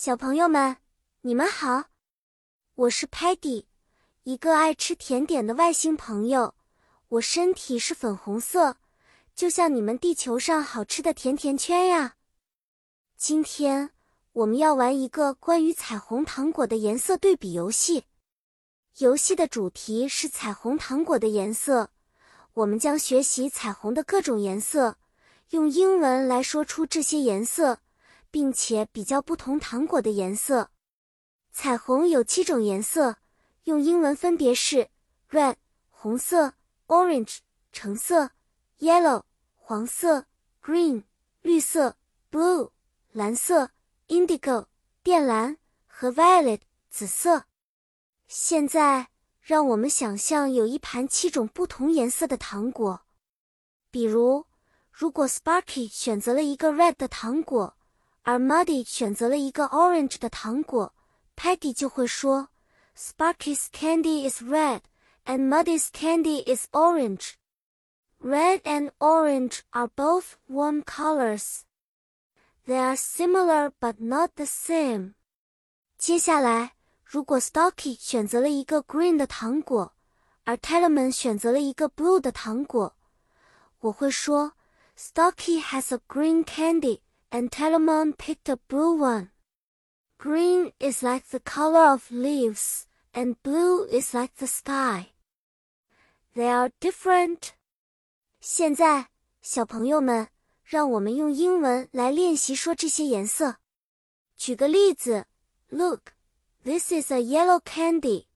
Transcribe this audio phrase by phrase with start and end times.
[0.00, 0.76] 小朋友们，
[1.22, 1.86] 你们好，
[2.76, 3.64] 我是 Patty，
[4.22, 6.54] 一个爱吃甜点的外星朋友。
[7.08, 8.76] 我身体是粉红色，
[9.34, 12.14] 就像你们地球上好吃的甜甜圈呀。
[13.16, 13.90] 今天
[14.34, 18.04] 我们要玩一个关于彩虹糖果的颜色对比游戏。
[18.98, 21.90] 游戏的主题是彩虹糖果的颜色。
[22.54, 24.96] 我们将学习彩虹的各种颜色，
[25.50, 27.80] 用英文来说出这些颜色。
[28.30, 30.70] 并且比较不同糖果的颜色。
[31.50, 33.16] 彩虹有七种颜色，
[33.64, 34.88] 用英文分别是
[35.30, 35.56] ：red
[35.90, 36.54] 红色
[36.86, 37.38] ，orange
[37.72, 38.30] 橙色
[38.78, 39.22] ，yellow
[39.56, 40.26] 黄色
[40.62, 41.04] ，green
[41.42, 41.96] 绿色
[42.30, 42.70] ，blue
[43.12, 43.70] 蓝色
[44.08, 44.66] ，indigo
[45.02, 45.56] 靛蓝
[45.86, 47.44] 和 violet 紫色。
[48.26, 49.08] 现在，
[49.40, 53.00] 让我们想象有一盘七种不同颜色的糖果。
[53.90, 54.44] 比如，
[54.92, 57.77] 如果 Sparky 选择了一个 red 的糖果。
[58.27, 60.93] 而 Muddy 选择了一个 orange 的糖果，
[61.35, 62.47] Peggy 就会说：“
[62.97, 64.81] Sparky's candy is red,
[65.25, 67.33] and Muddy's candy is orange.
[68.19, 71.63] Red and orange are both warm colors.
[72.65, 75.15] They are similar but not the same.”
[75.97, 79.93] 接下来，如果 Stocky 选择了一个 green 的糖果，
[80.45, 82.95] 而 Tellerman 选择了一个 blue 的糖果，
[83.79, 84.53] 我会说：“
[84.97, 87.01] Stocky has a green candy.”
[87.31, 89.29] and Telemon picked a blue one.
[90.17, 95.11] Green is like the color of leaves, and blue is like the sky.
[96.35, 97.53] They are different.
[98.39, 99.07] 现在，
[99.41, 100.29] 小朋友们，
[100.63, 103.57] 让我们用英文来练习说这些颜色。
[104.35, 105.25] 举个例子，
[105.69, 106.13] Look,
[106.63, 108.27] this is a yellow candy.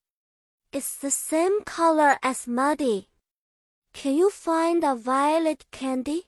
[0.72, 3.08] It's the same color as muddy.
[3.94, 6.26] Can you find a violet candy?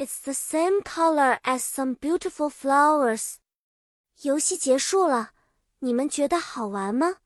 [0.00, 3.34] It's the same color as some beautiful flowers.
[4.22, 5.32] 游戏结束了，
[5.80, 7.16] 你们觉得好玩吗？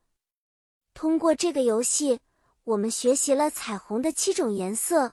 [0.93, 2.19] 通过这个游戏，
[2.65, 5.13] 我们学习了彩虹的七种颜色，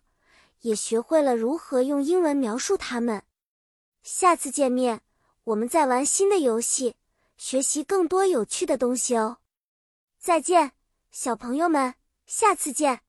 [0.62, 3.22] 也学会了如何用英文描述它们。
[4.02, 5.02] 下次见面，
[5.44, 6.96] 我们再玩新的游戏，
[7.38, 9.38] 学习更多有趣的东西哦。
[10.18, 10.72] 再见，
[11.12, 11.94] 小朋友们，
[12.26, 13.02] 下次见。